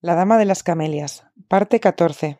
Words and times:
La 0.00 0.14
Dama 0.14 0.38
de 0.38 0.44
las 0.44 0.62
Camelias, 0.62 1.24
parte 1.48 1.80
14. 1.80 2.38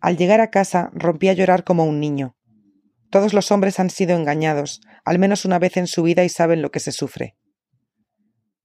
Al 0.00 0.16
llegar 0.16 0.40
a 0.40 0.48
casa 0.48 0.92
rompí 0.94 1.28
a 1.28 1.32
llorar 1.32 1.64
como 1.64 1.86
un 1.86 1.98
niño. 1.98 2.36
Todos 3.10 3.34
los 3.34 3.50
hombres 3.50 3.80
han 3.80 3.90
sido 3.90 4.14
engañados, 4.14 4.80
al 5.04 5.18
menos 5.18 5.44
una 5.44 5.58
vez 5.58 5.76
en 5.76 5.88
su 5.88 6.04
vida 6.04 6.22
y 6.22 6.28
saben 6.28 6.62
lo 6.62 6.70
que 6.70 6.78
se 6.78 6.92
sufre. 6.92 7.36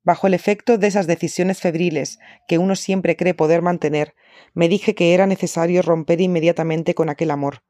Bajo 0.03 0.28
el 0.28 0.35
efecto 0.35 0.78
de 0.78 0.85
esas 0.85 1.08
decisiones 1.08 1.60
febriles 1.60 2.19
que 2.47 2.60
uno 2.60 2.76
siempre 2.76 3.15
cree 3.15 3.33
poder 3.33 3.63
mantener, 3.63 4.13
me 4.54 4.70
dije 4.70 4.94
que 4.94 5.15
era 5.15 5.26
necesario 5.26 5.81
romper 5.81 6.22
inmediatamente 6.22 6.94
con 6.94 7.10
aquel 7.10 7.31
amor, 7.31 7.63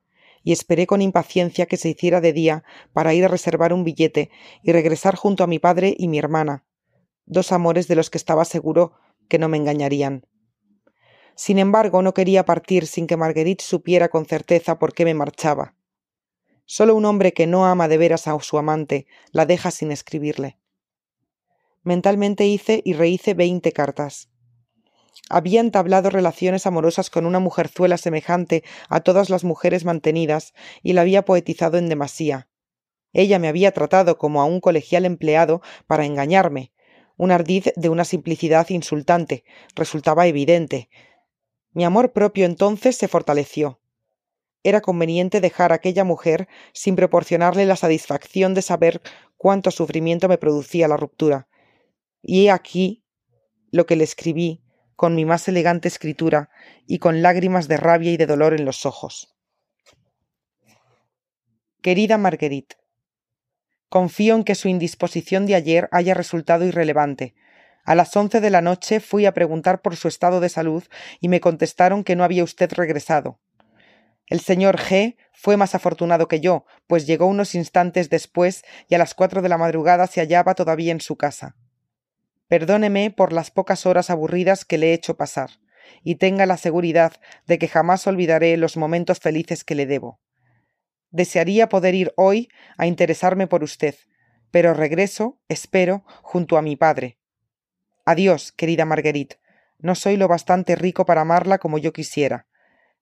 y 0.44 0.52
esperé 0.52 0.88
con 0.88 1.02
impaciencia 1.02 1.68
que 1.68 1.78
se 1.78 1.88
hiciera 1.88 2.20
de 2.20 2.34
día 2.34 2.66
para 2.92 3.14
ir 3.14 3.24
a 3.24 3.30
reservar 3.30 3.72
un 3.72 3.86
billete 3.86 4.30
y 4.62 4.74
regresar 4.74 5.16
junto 5.16 5.46
a 5.46 5.48
mi 5.48 5.58
padre 5.58 5.96
y 5.98 6.10
mi 6.10 6.20
hermana, 6.20 6.66
dos 7.26 7.54
amores 7.54 7.88
de 7.88 7.96
los 7.96 8.10
que 8.10 8.18
estaba 8.18 8.44
seguro 8.44 8.94
que 9.28 9.40
no 9.40 9.50
me 9.50 9.58
engañarían. 9.58 10.26
Sin 11.36 11.60
embargo, 11.60 12.02
no 12.02 12.14
quería 12.14 12.46
partir 12.46 12.88
sin 12.88 13.08
que 13.08 13.18
Marguerite 13.18 13.64
supiera 13.64 14.10
con 14.10 14.26
certeza 14.26 14.80
por 14.80 14.94
qué 14.94 15.04
me 15.06 15.14
marchaba. 15.14 15.76
Solo 16.66 16.96
un 16.96 17.06
hombre 17.06 17.34
que 17.34 17.46
no 17.46 17.66
ama 17.66 17.88
de 17.88 17.98
veras 17.98 18.28
a 18.28 18.40
su 18.40 18.58
amante 18.58 19.06
la 19.32 19.46
deja 19.46 19.70
sin 19.72 19.92
escribirle. 19.92 20.58
Mentalmente 21.84 22.48
hice 22.48 22.82
y 22.84 22.94
rehice 22.94 23.34
veinte 23.34 23.72
cartas. 23.72 24.30
Había 25.30 25.60
entablado 25.60 26.10
relaciones 26.10 26.66
amorosas 26.66 27.10
con 27.10 27.26
una 27.26 27.40
mujerzuela 27.40 27.98
semejante 27.98 28.64
a 28.90 29.02
todas 29.02 29.30
las 29.30 29.44
mujeres 29.44 29.86
mantenidas 29.86 30.54
y 30.82 30.94
la 30.94 31.02
había 31.02 31.26
poetizado 31.26 31.78
en 31.78 31.90
demasía. 31.90 32.48
Ella 33.14 33.40
me 33.40 33.48
había 33.48 33.72
tratado 33.72 34.18
como 34.18 34.42
a 34.42 34.46
un 34.46 34.60
colegial 34.60 35.06
empleado 35.06 35.62
para 35.88 36.06
engañarme, 36.06 36.74
un 37.18 37.32
ardiz 37.32 37.72
de 37.76 37.90
una 37.90 38.06
simplicidad 38.06 38.70
insultante, 38.70 39.44
resultaba 39.76 40.28
evidente. 40.28 40.90
Mi 41.72 41.86
amor 41.86 42.12
propio 42.12 42.46
entonces 42.46 42.96
se 42.96 43.08
fortaleció. 43.08 43.80
Era 44.64 44.82
conveniente 44.82 45.42
dejar 45.42 45.72
a 45.72 45.76
aquella 45.76 46.04
mujer 46.04 46.48
sin 46.74 46.96
proporcionarle 46.96 47.66
la 47.66 47.76
satisfacción 47.76 48.54
de 48.54 48.62
saber 48.62 49.02
cuánto 49.38 49.72
sufrimiento 49.72 50.28
me 50.28 50.38
producía 50.38 50.88
la 50.88 50.98
ruptura. 50.98 51.48
Y 52.22 52.46
he 52.46 52.52
aquí 52.52 53.04
lo 53.72 53.86
que 53.86 53.96
le 53.96 54.04
escribí 54.04 54.64
con 54.96 55.16
mi 55.16 55.26
más 55.26 55.48
elegante 55.48 55.88
escritura 55.88 56.50
y 56.88 57.00
con 57.00 57.22
lágrimas 57.22 57.68
de 57.68 57.78
rabia 57.78 58.12
y 58.12 58.18
de 58.18 58.26
dolor 58.26 58.54
en 58.54 58.66
los 58.66 58.86
ojos. 58.86 59.36
Querida 61.82 62.18
Marguerite, 62.18 62.78
Confío 63.90 64.36
en 64.36 64.44
que 64.44 64.56
su 64.56 64.68
indisposición 64.68 65.46
de 65.46 65.56
ayer 65.56 65.88
haya 65.92 66.14
resultado 66.14 66.66
irrelevante. 66.66 67.36
A 67.86 67.94
las 67.96 68.16
once 68.16 68.42
de 68.42 68.50
la 68.50 68.62
noche 68.62 69.00
fui 69.00 69.26
a 69.26 69.34
preguntar 69.34 69.82
por 69.82 69.96
su 69.96 70.08
estado 70.08 70.40
de 70.40 70.50
salud 70.50 70.84
y 71.20 71.30
me 71.30 71.40
contestaron 71.40 72.04
que 72.04 72.16
no 72.16 72.24
había 72.24 72.44
usted 72.44 72.72
regresado. 72.74 73.40
El 74.28 74.40
señor 74.40 74.78
G 74.78 75.18
fue 75.34 75.56
más 75.56 75.76
afortunado 75.76 76.28
que 76.28 76.40
yo, 76.40 76.66
pues 76.88 77.06
llegó 77.06 77.28
unos 77.28 77.54
instantes 77.54 78.10
después 78.10 78.64
y 78.90 78.96
a 78.96 78.98
las 78.98 79.14
cuatro 79.14 79.44
de 79.44 79.50
la 79.50 79.60
madrugada 79.60 80.08
se 80.08 80.20
hallaba 80.20 80.56
todavía 80.56 80.92
en 80.92 81.02
su 81.02 81.16
casa. 81.16 81.56
Perdóneme 82.48 83.12
por 83.12 83.34
las 83.34 83.52
pocas 83.52 83.86
horas 83.86 84.10
aburridas 84.10 84.66
que 84.66 84.80
le 84.80 84.90
he 84.90 84.94
hecho 84.94 85.16
pasar, 85.16 85.52
y 86.04 86.16
tenga 86.16 86.48
la 86.48 86.58
seguridad 86.58 87.14
de 87.46 87.60
que 87.60 87.68
jamás 87.68 88.08
olvidaré 88.08 88.58
los 88.58 88.78
momentos 88.78 89.20
felices 89.20 89.64
que 89.64 89.76
le 89.76 89.86
debo. 89.86 90.20
Desearía 91.16 91.70
poder 91.70 91.96
ir 91.96 92.12
hoy 92.18 92.50
a 92.78 92.88
interesarme 92.88 93.48
por 93.48 93.64
usted, 93.64 93.96
pero 94.52 94.74
regreso, 94.74 95.40
espero, 95.48 96.04
junto 96.24 96.58
a 96.58 96.62
mi 96.62 96.76
padre. 96.76 97.20
Adiós, 98.04 98.52
querida 98.52 98.84
Marguerite. 98.84 99.38
No 99.80 99.96
soy 99.96 100.18
lo 100.18 100.28
bastante 100.28 100.76
rico 100.76 101.06
para 101.06 101.22
amarla 101.22 101.58
como 101.58 101.78
yo 101.78 101.94
quisiera, 101.94 102.48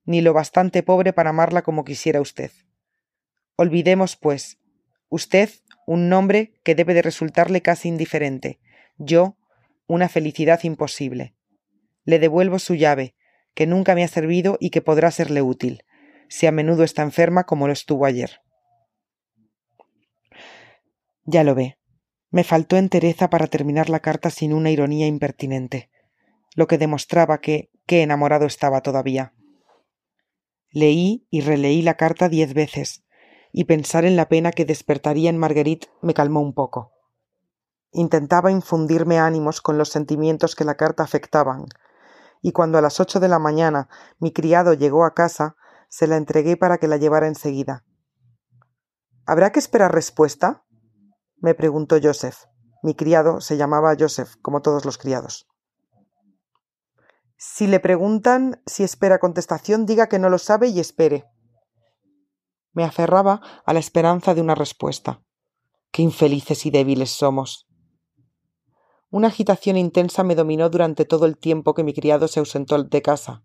ni 0.06 0.22
lo 0.22 0.32
bastante 0.32 0.84
pobre 0.84 1.12
para 1.12 1.32
amarla 1.32 1.64
como 1.64 1.84
quisiera 1.84 2.22
usted. 2.22 2.52
Olvidemos, 3.56 4.16
pues, 4.16 4.60
usted 5.10 5.50
un 5.88 6.08
nombre 6.08 6.54
que 6.64 6.76
debe 6.76 6.94
de 6.94 7.02
resultarle 7.02 7.64
casi 7.64 7.88
indiferente, 7.88 8.60
yo 9.00 9.38
una 9.88 10.08
felicidad 10.08 10.60
imposible. 10.62 11.34
Le 12.06 12.20
devuelvo 12.20 12.60
su 12.60 12.76
llave, 12.76 13.16
que 13.56 13.66
nunca 13.66 13.96
me 13.96 14.04
ha 14.04 14.08
servido 14.08 14.58
y 14.60 14.70
que 14.70 14.84
podrá 14.84 15.10
serle 15.10 15.42
útil 15.42 15.84
si 16.34 16.48
a 16.48 16.52
menudo 16.52 16.84
está 16.84 17.04
enferma 17.04 17.44
como 17.44 17.68
lo 17.68 17.74
estuvo 17.74 18.08
ayer. 18.08 18.42
Ya 21.26 21.44
lo 21.44 21.54
ve. 21.54 21.78
Me 22.32 22.44
faltó 22.44 22.76
entereza 22.76 23.30
para 23.30 23.46
terminar 23.46 23.92
la 23.92 24.00
carta 24.00 24.32
sin 24.32 24.52
una 24.52 24.72
ironía 24.72 25.06
impertinente, 25.06 25.92
lo 26.56 26.66
que 26.66 26.80
demostraba 26.80 27.38
que 27.38 27.70
qué 27.86 28.02
enamorado 28.02 28.48
estaba 28.48 28.82
todavía. 28.82 29.36
Leí 30.72 31.28
y 31.30 31.42
releí 31.42 31.84
la 31.84 31.98
carta 31.98 32.30
diez 32.30 32.56
veces, 32.56 33.04
y 33.52 33.66
pensar 33.66 34.04
en 34.04 34.16
la 34.16 34.28
pena 34.28 34.52
que 34.54 34.66
despertaría 34.66 35.30
en 35.30 35.38
Marguerite 35.38 35.90
me 36.02 36.16
calmó 36.16 36.42
un 36.42 36.56
poco. 36.56 36.94
Intentaba 37.92 38.50
infundirme 38.50 39.20
ánimos 39.20 39.62
con 39.62 39.78
los 39.78 39.90
sentimientos 39.90 40.56
que 40.56 40.66
la 40.66 40.78
carta 40.78 41.04
afectaban, 41.04 41.66
y 42.42 42.54
cuando 42.54 42.80
a 42.80 42.82
las 42.82 43.00
ocho 43.00 43.20
de 43.20 43.28
la 43.28 43.38
mañana 43.38 43.88
mi 44.18 44.34
criado 44.34 44.74
llegó 44.74 45.06
a 45.06 45.14
casa, 45.14 45.58
se 45.94 46.08
la 46.08 46.18
entregué 46.18 46.58
para 46.58 46.80
que 46.80 46.88
la 46.88 46.98
llevara 46.98 47.28
enseguida. 47.28 47.86
¿Habrá 49.28 49.52
que 49.52 49.60
esperar 49.60 49.94
respuesta? 49.94 50.66
me 51.38 51.54
preguntó 51.54 51.98
Joseph. 52.02 52.46
Mi 52.82 52.96
criado 52.96 53.42
se 53.42 53.58
llamaba 53.58 53.96
Joseph, 53.98 54.34
como 54.42 54.64
todos 54.64 54.86
los 54.86 54.98
criados. 54.98 55.48
Si 57.38 57.68
le 57.68 57.80
preguntan 57.80 58.60
si 58.66 58.84
espera 58.84 59.20
contestación, 59.20 59.86
diga 59.86 60.10
que 60.10 60.18
no 60.18 60.32
lo 60.32 60.40
sabe 60.40 60.70
y 60.70 60.80
espere. 60.80 61.26
Me 62.72 62.84
aferraba 62.84 63.42
a 63.64 63.72
la 63.72 63.80
esperanza 63.80 64.34
de 64.34 64.42
una 64.42 64.56
respuesta. 64.56 65.22
Qué 65.92 66.02
infelices 66.02 66.66
y 66.66 66.72
débiles 66.72 67.12
somos. 67.12 67.68
Una 69.12 69.28
agitación 69.28 69.78
intensa 69.78 70.24
me 70.24 70.34
dominó 70.34 70.72
durante 70.72 71.06
todo 71.06 71.28
el 71.28 71.38
tiempo 71.38 71.76
que 71.76 71.84
mi 71.84 71.94
criado 71.94 72.28
se 72.28 72.40
ausentó 72.40 72.82
de 72.82 73.02
casa. 73.04 73.44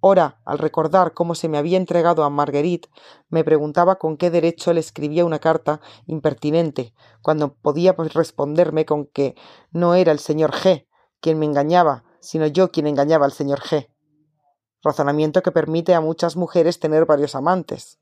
Ora, 0.00 0.40
al 0.46 0.58
recordar 0.58 1.12
cómo 1.12 1.34
se 1.34 1.48
me 1.48 1.58
había 1.58 1.76
entregado 1.76 2.24
a 2.24 2.30
Marguerite, 2.30 2.88
me 3.28 3.44
preguntaba 3.44 3.96
con 3.96 4.16
qué 4.16 4.30
derecho 4.30 4.72
le 4.72 4.80
escribía 4.80 5.26
una 5.26 5.38
carta 5.38 5.82
impertinente, 6.06 6.94
cuando 7.22 7.52
podía 7.54 7.94
pues, 7.94 8.14
responderme 8.14 8.86
con 8.86 9.06
que 9.06 9.34
no 9.72 9.94
era 9.94 10.10
el 10.12 10.18
señor 10.18 10.52
G 10.52 10.86
quien 11.20 11.38
me 11.38 11.44
engañaba, 11.44 12.04
sino 12.20 12.46
yo 12.46 12.70
quien 12.70 12.86
engañaba 12.86 13.26
al 13.26 13.32
señor 13.32 13.60
G. 13.60 13.90
Razonamiento 14.82 15.42
que 15.42 15.52
permite 15.52 15.94
a 15.94 16.00
muchas 16.00 16.34
mujeres 16.34 16.80
tener 16.80 17.04
varios 17.04 17.34
amantes. 17.34 18.00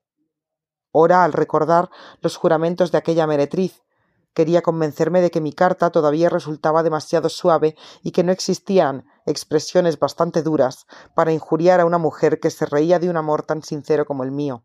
Ora, 0.93 1.25
al 1.25 1.33
recordar 1.33 1.91
los 2.21 2.37
juramentos 2.37 2.93
de 2.93 2.99
aquella 2.99 3.27
meretriz, 3.27 3.83
Quería 4.39 4.63
convencerme 4.63 5.21
de 5.21 5.33
que 5.33 5.41
mi 5.41 5.53
carta 5.53 5.91
todavía 5.91 6.29
resultaba 6.29 6.85
demasiado 6.85 7.29
suave 7.29 7.75
y 8.05 8.13
que 8.13 8.23
no 8.23 8.31
existían 8.31 9.05
expresiones 9.29 9.99
bastante 9.99 10.43
duras 10.43 10.87
para 11.15 11.33
injuriar 11.33 11.81
a 11.81 11.85
una 11.85 11.99
mujer 11.99 12.41
que 12.41 12.51
se 12.51 12.67
reía 12.67 12.99
de 12.99 13.09
un 13.09 13.17
amor 13.17 13.43
tan 13.45 13.63
sincero 13.63 14.07
como 14.07 14.25
el 14.25 14.31
mío. 14.31 14.65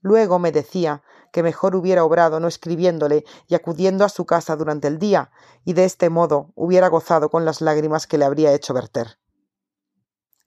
Luego 0.00 0.38
me 0.38 0.52
decía 0.52 1.02
que 1.32 1.42
mejor 1.42 1.76
hubiera 1.76 2.04
obrado 2.04 2.40
no 2.40 2.48
escribiéndole 2.48 3.24
y 3.48 3.54
acudiendo 3.54 4.04
a 4.04 4.08
su 4.08 4.26
casa 4.26 4.56
durante 4.56 4.88
el 4.88 4.98
día, 4.98 5.30
y 5.64 5.72
de 5.72 5.84
este 5.84 6.10
modo 6.10 6.52
hubiera 6.54 6.88
gozado 6.88 7.30
con 7.30 7.44
las 7.44 7.60
lágrimas 7.60 8.06
que 8.06 8.18
le 8.18 8.24
habría 8.24 8.52
hecho 8.52 8.74
verter. 8.74 9.18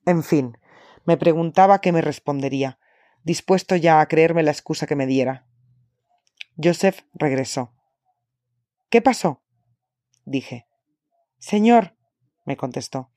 En 0.06 0.24
fin, 0.24 0.58
me 1.06 1.18
preguntaba 1.18 1.80
qué 1.80 1.92
me 1.92 2.02
respondería, 2.02 2.80
dispuesto 3.24 3.76
ya 3.76 4.02
a 4.02 4.08
creerme 4.08 4.44
la 4.44 4.52
excusa 4.52 4.86
que 4.86 4.96
me 4.96 5.08
diera. 5.08 5.48
Joseph 6.62 7.02
regresó. 7.14 7.74
¿Qué 8.90 9.02
pasó? 9.02 9.42
dije. 10.26 10.68
Señor, 11.40 11.96
me 12.46 12.58
contestó. 12.58 13.12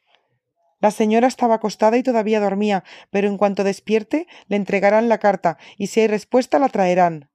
La 0.81 0.91
señora 0.91 1.27
estaba 1.27 1.55
acostada 1.55 1.97
y 1.97 2.03
todavía 2.03 2.41
dormía, 2.41 2.85
pero 3.11 3.29
en 3.29 3.37
cuanto 3.37 3.65
despierte 3.65 4.27
le 4.47 4.57
entregarán 4.57 5.09
la 5.09 5.19
carta 5.19 5.59
y 5.77 5.89
si 5.89 6.01
hay 6.01 6.07
respuesta 6.07 6.59
la 6.59 6.69
traerán. 6.69 7.31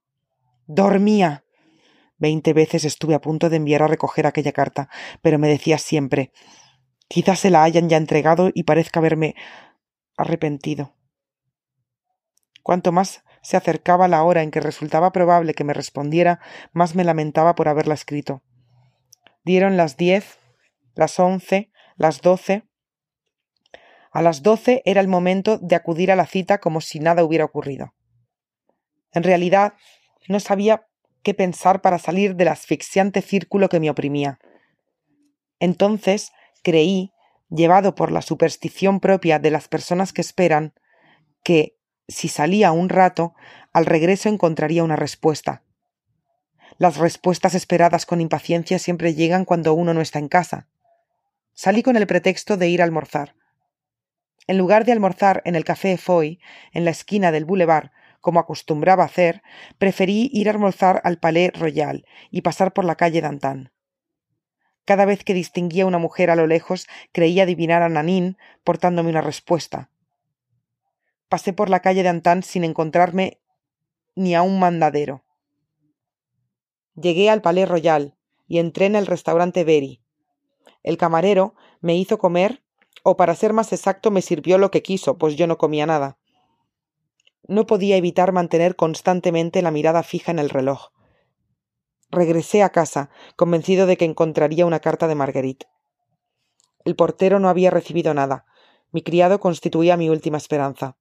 Dormía. 0.66 1.44
Veinte 2.16 2.52
veces 2.52 2.84
estuve 2.84 3.14
a 3.14 3.20
punto 3.20 3.50
de 3.50 3.56
enviar 3.56 3.82
a 3.82 3.88
recoger 3.88 4.26
aquella 4.26 4.52
carta, 4.52 4.88
pero 5.20 5.38
me 5.38 5.48
decía 5.48 5.78
siempre 5.78 6.32
quizás 7.08 7.38
se 7.40 7.50
la 7.50 7.62
hayan 7.62 7.88
ya 7.88 7.96
entregado 7.96 8.50
y 8.52 8.64
parezca 8.64 9.00
haberme 9.00 9.34
arrepentido. 10.16 10.94
Cuanto 12.62 12.92
más 12.92 13.24
se 13.42 13.56
acercaba 13.56 14.08
la 14.08 14.22
hora 14.22 14.42
en 14.42 14.50
que 14.50 14.60
resultaba 14.60 15.12
probable 15.12 15.54
que 15.54 15.64
me 15.64 15.74
respondiera, 15.74 16.40
más 16.72 16.94
me 16.94 17.04
lamentaba 17.04 17.54
por 17.54 17.68
haberla 17.68 17.94
escrito. 17.94 18.42
Dieron 19.44 19.76
las 19.76 19.96
diez, 19.96 20.38
las 20.94 21.20
once, 21.20 21.70
las 21.96 22.20
doce. 22.20 22.66
A 24.12 24.22
las 24.22 24.42
doce 24.42 24.82
era 24.84 25.00
el 25.00 25.08
momento 25.08 25.58
de 25.58 25.76
acudir 25.76 26.12
a 26.12 26.16
la 26.16 26.26
cita 26.26 26.58
como 26.58 26.80
si 26.80 27.00
nada 27.00 27.24
hubiera 27.24 27.44
ocurrido. 27.44 27.94
En 29.12 29.22
realidad, 29.22 29.74
no 30.28 30.40
sabía 30.40 30.86
qué 31.22 31.34
pensar 31.34 31.80
para 31.80 31.98
salir 31.98 32.36
del 32.36 32.48
asfixiante 32.48 33.22
círculo 33.22 33.68
que 33.68 33.80
me 33.80 33.90
oprimía. 33.90 34.38
Entonces 35.58 36.32
creí, 36.62 37.12
llevado 37.48 37.94
por 37.94 38.10
la 38.10 38.22
superstición 38.22 39.00
propia 39.00 39.38
de 39.38 39.50
las 39.50 39.68
personas 39.68 40.12
que 40.12 40.20
esperan, 40.20 40.74
que, 41.42 41.76
si 42.08 42.28
salía 42.28 42.72
un 42.72 42.88
rato, 42.88 43.34
al 43.72 43.86
regreso 43.86 44.28
encontraría 44.28 44.84
una 44.84 44.96
respuesta. 44.96 45.62
Las 46.78 46.96
respuestas 46.96 47.54
esperadas 47.54 48.04
con 48.04 48.20
impaciencia 48.20 48.78
siempre 48.78 49.14
llegan 49.14 49.44
cuando 49.44 49.74
uno 49.74 49.94
no 49.94 50.00
está 50.00 50.18
en 50.18 50.28
casa. 50.28 50.68
Salí 51.54 51.82
con 51.82 51.96
el 51.96 52.06
pretexto 52.06 52.56
de 52.56 52.68
ir 52.68 52.82
a 52.82 52.84
almorzar. 52.84 53.36
En 54.46 54.58
lugar 54.58 54.84
de 54.84 54.92
almorzar 54.92 55.40
en 55.44 55.54
el 55.54 55.64
café 55.64 55.96
Foy, 55.96 56.40
en 56.72 56.84
la 56.84 56.90
esquina 56.90 57.32
del 57.32 57.44
boulevard, 57.44 57.90
como 58.20 58.40
acostumbraba 58.40 59.04
hacer, 59.04 59.42
preferí 59.78 60.28
ir 60.32 60.48
a 60.48 60.52
almorzar 60.52 61.00
al 61.04 61.18
Palais 61.18 61.52
Royal 61.52 62.04
y 62.30 62.42
pasar 62.42 62.72
por 62.72 62.84
la 62.84 62.96
calle 62.96 63.20
d'Antin. 63.20 63.70
Cada 64.84 65.04
vez 65.04 65.24
que 65.24 65.32
distinguía 65.32 65.86
una 65.86 65.98
mujer 65.98 66.30
a 66.30 66.36
lo 66.36 66.46
lejos, 66.46 66.86
creía 67.12 67.44
adivinar 67.44 67.82
a 67.82 67.88
Nanín 67.88 68.36
portándome 68.64 69.10
una 69.10 69.22
respuesta. 69.22 69.90
Pasé 71.28 71.52
por 71.52 71.70
la 71.70 71.80
calle 71.80 72.02
de 72.02 72.08
Antán 72.10 72.42
sin 72.42 72.64
encontrarme 72.64 73.40
ni 74.14 74.34
a 74.34 74.42
un 74.42 74.58
mandadero. 74.58 75.24
Llegué 76.94 77.30
al 77.30 77.42
Palais 77.42 77.68
Royal 77.68 78.16
y 78.46 78.58
entré 78.58 78.86
en 78.86 78.96
el 78.96 79.06
restaurante 79.06 79.64
Berry. 79.64 80.03
El 80.84 80.98
camarero 80.98 81.54
me 81.80 81.96
hizo 81.96 82.18
comer, 82.18 82.62
o 83.02 83.16
para 83.16 83.34
ser 83.34 83.52
más 83.52 83.72
exacto, 83.72 84.12
me 84.12 84.22
sirvió 84.22 84.58
lo 84.58 84.70
que 84.70 84.82
quiso, 84.82 85.18
pues 85.18 85.34
yo 85.34 85.46
no 85.46 85.58
comía 85.58 85.86
nada. 85.86 86.18
No 87.48 87.66
podía 87.66 87.96
evitar 87.96 88.32
mantener 88.32 88.76
constantemente 88.76 89.62
la 89.62 89.70
mirada 89.70 90.02
fija 90.02 90.30
en 90.30 90.38
el 90.38 90.50
reloj. 90.50 90.90
Regresé 92.10 92.62
a 92.62 92.68
casa, 92.68 93.10
convencido 93.34 93.86
de 93.86 93.96
que 93.96 94.04
encontraría 94.04 94.66
una 94.66 94.80
carta 94.80 95.08
de 95.08 95.14
Marguerite. 95.14 95.66
El 96.84 96.96
portero 96.96 97.40
no 97.40 97.48
había 97.48 97.70
recibido 97.70 98.12
nada. 98.14 98.44
Mi 98.92 99.02
criado 99.02 99.40
constituía 99.40 99.96
mi 99.96 100.10
última 100.10 100.36
esperanza. 100.36 100.98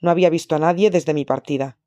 No 0.00 0.10
había 0.10 0.30
visto 0.30 0.54
a 0.54 0.60
nadie 0.60 0.90
desde 0.90 1.14
mi 1.14 1.24
partida. 1.24 1.78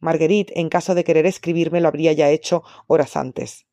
Marguerite, 0.00 0.60
en 0.60 0.68
caso 0.68 0.94
de 0.94 1.04
querer 1.04 1.26
escribirme, 1.26 1.80
lo 1.80 1.88
habría 1.88 2.12
ya 2.12 2.28
hecho 2.28 2.62
horas 2.86 3.16
antes. 3.16 3.66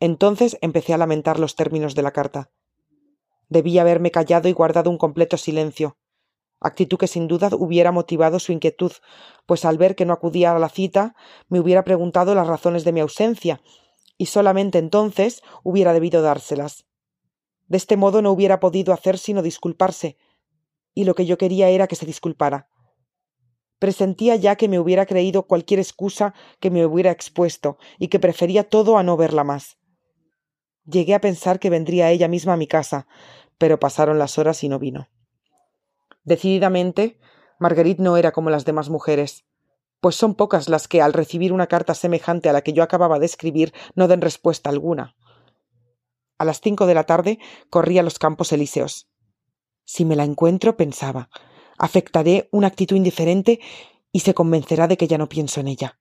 Entonces 0.00 0.58
empecé 0.60 0.94
a 0.94 0.98
lamentar 0.98 1.38
los 1.38 1.56
términos 1.56 1.94
de 1.94 2.02
la 2.02 2.12
carta. 2.12 2.50
Debía 3.48 3.82
haberme 3.82 4.10
callado 4.10 4.48
y 4.48 4.52
guardado 4.52 4.90
un 4.90 4.98
completo 4.98 5.36
silencio 5.36 5.96
actitud 6.60 6.98
que 6.98 7.06
sin 7.06 7.28
duda 7.28 7.50
hubiera 7.52 7.92
motivado 7.92 8.38
su 8.38 8.52
inquietud, 8.52 8.92
pues 9.46 9.64
al 9.64 9.78
ver 9.78 9.94
que 9.94 10.04
no 10.04 10.12
acudía 10.12 10.54
a 10.54 10.58
la 10.58 10.68
cita 10.68 11.14
me 11.48 11.60
hubiera 11.60 11.84
preguntado 11.84 12.34
las 12.34 12.46
razones 12.46 12.84
de 12.84 12.92
mi 12.92 13.00
ausencia, 13.00 13.60
y 14.18 14.26
solamente 14.26 14.78
entonces 14.78 15.42
hubiera 15.62 15.92
debido 15.92 16.22
dárselas. 16.22 16.86
De 17.68 17.76
este 17.76 17.96
modo 17.96 18.22
no 18.22 18.30
hubiera 18.30 18.60
podido 18.60 18.92
hacer 18.92 19.18
sino 19.18 19.42
disculparse, 19.42 20.16
y 20.94 21.04
lo 21.04 21.14
que 21.14 21.26
yo 21.26 21.36
quería 21.36 21.68
era 21.68 21.86
que 21.86 21.96
se 21.96 22.06
disculpara. 22.06 22.68
Presentía 23.78 24.36
ya 24.36 24.56
que 24.56 24.68
me 24.68 24.78
hubiera 24.78 25.04
creído 25.04 25.46
cualquier 25.46 25.80
excusa 25.80 26.32
que 26.60 26.70
me 26.70 26.86
hubiera 26.86 27.10
expuesto, 27.10 27.76
y 27.98 28.08
que 28.08 28.18
prefería 28.18 28.68
todo 28.68 28.96
a 28.96 29.02
no 29.02 29.16
verla 29.16 29.44
más. 29.44 29.78
Llegué 30.86 31.14
a 31.14 31.20
pensar 31.20 31.58
que 31.58 31.70
vendría 31.70 32.10
ella 32.10 32.28
misma 32.28 32.52
a 32.54 32.56
mi 32.56 32.66
casa, 32.66 33.06
pero 33.58 33.80
pasaron 33.80 34.18
las 34.18 34.38
horas 34.38 34.62
y 34.62 34.68
no 34.68 34.78
vino. 34.78 35.08
Decididamente, 36.24 37.18
Marguerite 37.58 38.02
no 38.02 38.16
era 38.16 38.32
como 38.32 38.50
las 38.50 38.64
demás 38.64 38.88
mujeres, 38.88 39.44
pues 40.00 40.14
son 40.14 40.34
pocas 40.34 40.68
las 40.68 40.88
que, 40.88 41.02
al 41.02 41.12
recibir 41.12 41.52
una 41.52 41.66
carta 41.66 41.94
semejante 41.94 42.48
a 42.48 42.52
la 42.52 42.62
que 42.62 42.72
yo 42.72 42.82
acababa 42.82 43.18
de 43.18 43.26
escribir, 43.26 43.72
no 43.94 44.08
den 44.08 44.20
respuesta 44.20 44.70
alguna. 44.70 45.16
A 46.38 46.44
las 46.44 46.60
cinco 46.60 46.86
de 46.86 46.94
la 46.94 47.04
tarde 47.04 47.38
corrí 47.70 47.98
a 47.98 48.02
los 48.02 48.18
campos 48.18 48.52
elíseos. 48.52 49.08
Si 49.84 50.04
me 50.04 50.16
la 50.16 50.24
encuentro, 50.24 50.76
pensaba, 50.76 51.30
afectaré 51.78 52.48
una 52.52 52.66
actitud 52.66 52.96
indiferente 52.96 53.60
y 54.12 54.20
se 54.20 54.34
convencerá 54.34 54.86
de 54.86 54.96
que 54.96 55.08
ya 55.08 55.18
no 55.18 55.28
pienso 55.28 55.60
en 55.60 55.68
ella. 55.68 55.98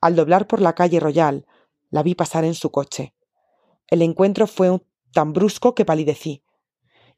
Al 0.00 0.16
doblar 0.16 0.46
por 0.46 0.60
la 0.60 0.74
calle 0.74 1.00
Royal, 1.00 1.46
la 1.90 2.02
vi 2.02 2.14
pasar 2.14 2.44
en 2.44 2.54
su 2.54 2.70
coche. 2.70 3.14
El 3.90 4.02
encuentro 4.02 4.46
fue 4.46 4.80
tan 5.12 5.32
brusco 5.32 5.74
que 5.74 5.84
palidecí. 5.84 6.42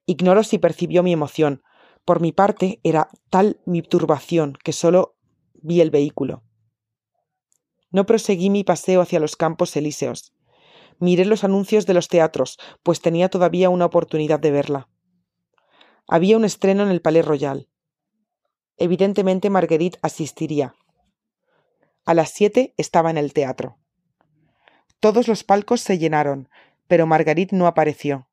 Ignoro 0.06 0.44
si 0.44 0.58
percibió 0.58 1.02
mi 1.02 1.12
emoción. 1.12 1.62
Por 2.05 2.20
mi 2.20 2.32
parte, 2.32 2.81
era 2.82 3.08
tal 3.28 3.61
mi 3.67 3.82
turbación 3.82 4.56
que 4.64 4.72
solo 4.72 5.17
vi 5.55 5.81
el 5.81 5.90
vehículo. 5.90 6.43
No 7.90 8.06
proseguí 8.06 8.50
mi 8.50 8.64
paseo 8.64 9.00
hacia 9.00 9.20
los 9.20 9.37
campos 9.37 9.76
elíseos. 9.76 10.32
Miré 10.99 11.25
los 11.25 11.44
anuncios 11.44 11.87
de 11.87 11.94
los 11.94 12.08
teatros, 12.08 12.58
pues 12.82 13.00
tenía 13.00 13.28
todavía 13.28 13.69
una 13.69 13.87
oportunidad 13.87 14.38
de 14.38 14.50
verla. 14.50 14.88
Había 16.06 16.37
un 16.37 16.44
estreno 16.44 16.82
en 16.82 16.90
el 16.90 17.00
Palais 17.00 17.25
Royal. 17.25 17.69
Evidentemente 18.76 19.50
Marguerite 19.50 19.99
asistiría. 20.02 20.75
A 22.05 22.14
las 22.14 22.31
siete 22.31 22.75
estaba 22.76 23.11
en 23.11 23.19
el 23.19 23.32
teatro. 23.32 23.78
Todos 25.00 25.29
los 25.29 25.44
palcos 25.44 25.81
se 25.81 25.99
llenaron, 25.99 26.49
pero 26.87 27.06
Marguerite 27.06 27.56
no 27.56 27.67
apareció. 27.67 28.29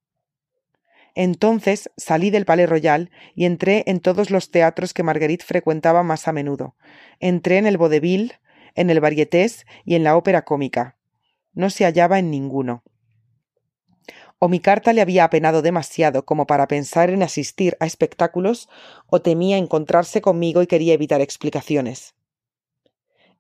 Entonces 1.16 1.90
salí 1.98 2.30
del 2.30 2.46
Palais 2.46 2.69
Royal 2.69 3.10
y 3.34 3.46
entré 3.46 3.84
en 3.88 4.02
todos 4.02 4.30
los 4.30 4.52
teatros 4.52 4.94
que 4.94 5.02
Marguerite 5.02 5.46
frecuentaba 5.46 6.04
más 6.04 6.28
a 6.28 6.34
menudo. 6.34 6.75
Entré 7.19 7.58
en 7.58 7.66
el 7.66 7.78
Vaudeville, 7.78 8.34
en 8.75 8.90
el 8.90 9.00
Varietés 9.00 9.66
y 9.84 9.96
en 9.96 10.04
la 10.04 10.16
ópera 10.16 10.44
cómica. 10.44 10.98
No 11.54 11.72
se 11.72 11.86
hallaba 11.86 12.19
en 12.19 12.30
ninguno. 12.30 12.84
O 14.38 14.50
mi 14.50 14.60
carta 14.60 14.94
le 14.94 15.02
había 15.02 15.24
apenado 15.24 15.64
demasiado 15.64 16.25
como 16.25 16.46
para 16.46 16.68
pensar 16.68 17.10
en 17.10 17.24
asistir 17.24 17.75
a 17.80 17.88
espectáculos, 17.88 18.69
o 19.08 19.22
temía 19.22 19.58
encontrarse 19.58 20.22
conmigo 20.22 20.62
y 20.62 20.68
quería 20.68 20.94
evitar 20.94 21.22
explicaciones. 21.22 22.14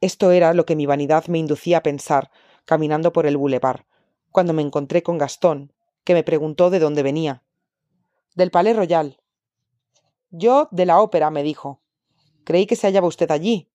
Esto 0.01 0.31
era 0.31 0.55
lo 0.55 0.65
que 0.65 0.75
mi 0.75 0.87
vanidad 0.87 1.27
me 1.27 1.37
inducía 1.37 1.77
a 1.77 1.83
pensar, 1.83 2.31
caminando 2.67 3.11
por 3.11 3.25
el 3.25 3.37
boulevard, 3.37 3.81
cuando 4.29 4.53
me 4.53 4.61
encontré 4.61 5.01
con 5.01 5.17
Gastón, 5.17 5.73
que 6.03 6.13
me 6.13 6.21
preguntó 6.21 6.69
de 6.69 6.77
dónde 6.77 7.01
venía 7.01 7.41
del 8.37 8.51
Palais 8.51 8.75
Royal. 8.75 9.19
Yo 10.29 10.69
de 10.71 10.85
la 10.85 11.01
ópera, 11.01 11.31
me 11.31 11.41
dijo. 11.41 11.81
Creí 12.43 12.67
que 12.67 12.75
se 12.75 12.85
hallaba 12.85 13.07
usted 13.07 13.31
allí. 13.31 13.71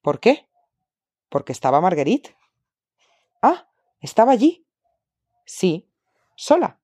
¿Por 0.00 0.18
qué? 0.18 0.48
Porque 1.28 1.52
estaba 1.52 1.82
Marguerite. 1.82 2.34
Ah, 3.42 3.68
estaba 4.00 4.32
allí. 4.32 4.66
Sí. 5.44 5.90
¿Sola? 6.36 6.80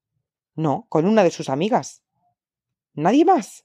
No, 0.54 0.86
con 0.90 1.06
una 1.06 1.24
de 1.24 1.30
sus 1.30 1.48
amigas. 1.48 2.02
¿Nadie 2.92 3.24
más? 3.24 3.64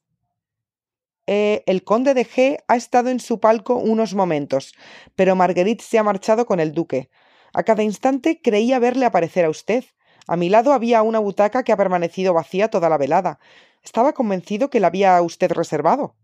Eh, 1.27 1.63
el 1.65 1.83
conde 1.83 2.13
de 2.13 2.25
G 2.25 2.63
ha 2.65 2.77
estado 2.77 3.09
en 3.09 3.19
su 3.19 3.41
palco 3.41 3.75
unos 3.75 4.15
momentos, 4.15 4.73
pero 5.15 5.35
Marguerite 5.35 5.83
se 5.83 5.99
ha 5.99 6.03
marchado 6.03 6.45
con 6.45 6.61
el 6.61 6.71
duque. 6.71 7.09
A 7.53 7.63
cada 7.63 7.83
instante 7.83 8.41
creía 8.41 8.79
verle 8.79 9.05
aparecer 9.05 9.45
a 9.45 9.49
usted, 9.49 9.83
a 10.29 10.35
mi 10.35 10.47
lado 10.47 10.73
había 10.73 11.01
una 11.01 11.17
butaca 11.17 11.63
que 11.63 11.71
ha 11.71 11.77
permanecido 11.77 12.35
vacía 12.35 12.69
toda 12.69 12.87
la 12.87 12.99
velada. 12.99 13.39
Estaba 13.81 14.13
convencido 14.13 14.69
que 14.69 14.79
la 14.79 14.85
había 14.85 15.19
usted 15.23 15.51
reservado. 15.51 16.15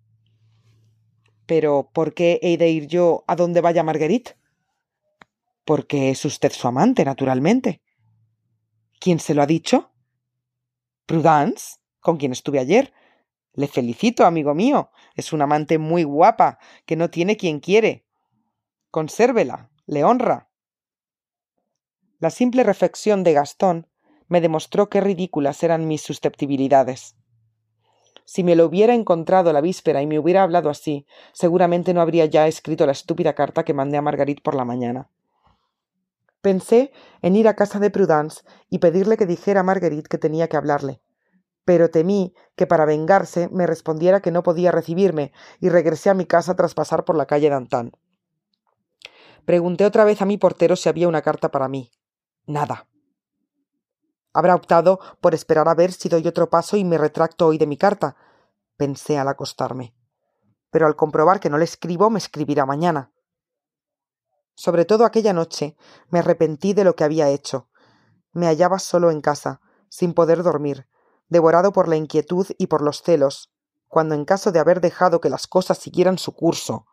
Pero 1.47 1.89
¿por 1.91 2.13
qué 2.13 2.39
he 2.43 2.57
de 2.57 2.69
ir 2.69 2.85
yo 2.85 3.23
a 3.25 3.35
donde 3.35 3.61
vaya 3.61 3.81
Marguerite? 3.81 4.37
Porque 5.63 6.11
es 6.11 6.23
usted 6.23 6.51
su 6.51 6.67
amante, 6.67 7.03
naturalmente. 7.03 7.81
¿Quién 8.99 9.19
se 9.19 9.33
lo 9.33 9.41
ha 9.41 9.47
dicho? 9.47 9.91
Prudence, 11.07 11.77
con 11.99 12.17
quien 12.17 12.31
estuve 12.31 12.59
ayer. 12.59 12.93
Le 13.53 13.67
felicito, 13.67 14.23
amigo 14.23 14.53
mío. 14.53 14.91
Es 15.15 15.33
una 15.33 15.45
amante 15.45 15.79
muy 15.79 16.03
guapa, 16.03 16.59
que 16.85 16.95
no 16.95 17.09
tiene 17.09 17.37
quien 17.37 17.59
quiere. 17.59 18.05
Consérvela, 18.91 19.71
le 19.87 20.03
honra. 20.03 20.49
La 22.25 22.31
simple 22.31 22.63
reflexión 22.63 23.23
de 23.23 23.33
Gastón 23.33 23.85
me 24.29 24.41
demostró 24.41 24.89
qué 24.89 24.99
ridículas 24.99 25.61
eran 25.61 25.87
mis 25.87 26.01
susceptibilidades. 26.01 27.15
Si 28.25 28.43
me 28.43 28.55
lo 28.55 28.65
hubiera 28.65 28.95
encontrado 28.95 29.53
la 29.53 29.61
víspera 29.61 30.01
y 30.01 30.07
me 30.07 30.17
hubiera 30.17 30.41
hablado 30.41 30.71
así, 30.71 31.05
seguramente 31.33 31.93
no 31.93 32.01
habría 32.01 32.25
ya 32.25 32.47
escrito 32.47 32.87
la 32.87 32.93
estúpida 32.93 33.35
carta 33.35 33.63
que 33.63 33.75
mandé 33.75 33.97
a 33.97 34.01
Marguerite 34.01 34.41
por 34.41 34.55
la 34.55 34.65
mañana. 34.65 35.07
Pensé 36.41 36.91
en 37.21 37.35
ir 37.35 37.47
a 37.47 37.55
casa 37.55 37.77
de 37.77 37.91
Prudence 37.91 38.41
y 38.71 38.79
pedirle 38.79 39.17
que 39.17 39.27
dijera 39.27 39.59
a 39.59 39.63
Marguerite 39.63 40.09
que 40.09 40.17
tenía 40.17 40.47
que 40.47 40.57
hablarle, 40.57 41.01
pero 41.63 41.91
temí 41.91 42.33
que 42.55 42.65
para 42.65 42.85
vengarse 42.85 43.49
me 43.51 43.67
respondiera 43.67 44.21
que 44.21 44.31
no 44.31 44.41
podía 44.41 44.71
recibirme 44.71 45.31
y 45.59 45.69
regresé 45.69 46.09
a 46.09 46.15
mi 46.15 46.25
casa 46.25 46.55
tras 46.55 46.73
pasar 46.73 47.05
por 47.05 47.17
la 47.17 47.27
calle 47.27 47.51
d'Antan. 47.51 47.91
Pregunté 49.45 49.85
otra 49.85 50.05
vez 50.05 50.23
a 50.23 50.25
mi 50.25 50.39
portero 50.39 50.75
si 50.75 50.89
había 50.89 51.07
una 51.07 51.21
carta 51.21 51.51
para 51.51 51.67
mí. 51.67 51.91
Nada. 52.47 52.87
Habrá 54.33 54.53
optado 54.53 54.99
por 55.21 55.33
esperar 55.33 55.67
a 55.67 55.73
ver 55.73 55.91
si 55.91 56.09
doy 56.09 56.27
otro 56.27 56.49
paso 56.49 56.77
y 56.77 56.83
me 56.83 56.97
retracto 56.97 57.47
hoy 57.47 57.57
de 57.57 57.67
mi 57.67 57.77
carta, 57.77 58.15
pensé 58.77 59.17
al 59.17 59.27
acostarme. 59.27 59.95
Pero 60.69 60.87
al 60.87 60.95
comprobar 60.95 61.39
que 61.39 61.49
no 61.49 61.57
le 61.57 61.63
escribo, 61.63 62.09
me 62.09 62.19
escribirá 62.19 62.65
mañana. 62.65 63.13
Sobre 64.55 64.85
todo 64.85 65.05
aquella 65.05 65.33
noche 65.33 65.75
me 66.09 66.19
arrepentí 66.19 66.73
de 66.73 66.83
lo 66.83 66.95
que 66.95 67.03
había 67.03 67.29
hecho. 67.29 67.69
Me 68.31 68.47
hallaba 68.47 68.79
solo 68.79 69.09
en 69.09 69.21
casa, 69.21 69.61
sin 69.89 70.13
poder 70.13 70.43
dormir, 70.43 70.87
devorado 71.29 71.71
por 71.71 71.87
la 71.87 71.95
inquietud 71.95 72.47
y 72.57 72.67
por 72.67 72.81
los 72.81 73.01
celos, 73.01 73.53
cuando 73.87 74.15
en 74.15 74.25
caso 74.25 74.51
de 74.51 74.59
haber 74.59 74.81
dejado 74.81 75.21
que 75.21 75.29
las 75.29 75.47
cosas 75.47 75.77
siguieran 75.77 76.17
su 76.17 76.33
curso, 76.33 76.85